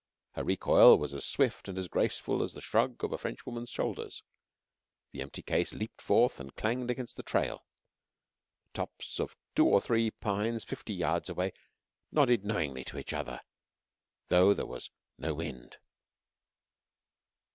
Her 0.31 0.43
recoil 0.43 0.97
was 0.97 1.13
as 1.13 1.25
swift 1.27 1.67
and 1.69 1.77
as 1.77 1.87
graceful 1.87 2.41
as 2.41 2.53
the 2.55 2.59
shrug 2.61 3.03
of 3.03 3.11
a 3.13 3.19
French 3.19 3.45
woman's 3.45 3.69
shoulders; 3.69 4.23
the 5.11 5.21
empty 5.21 5.43
case 5.43 5.73
leaped 5.75 6.01
forth 6.01 6.39
and 6.39 6.55
clanged 6.55 6.89
against 6.89 7.17
the 7.17 7.21
trail; 7.21 7.67
the 8.63 8.71
tops 8.79 9.19
of 9.19 9.37
two 9.55 9.67
or 9.67 9.79
three 9.79 10.09
pines 10.09 10.63
fifty 10.63 10.95
yards 10.95 11.29
away 11.29 11.53
nodded 12.11 12.43
knowingly 12.43 12.83
to 12.85 12.97
each 12.97 13.13
other, 13.13 13.41
though 14.29 14.55
there 14.55 14.65
was 14.65 14.89
no 15.19 15.35
wind. 15.35 15.77